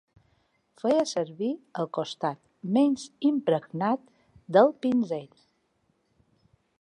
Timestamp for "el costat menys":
1.83-3.05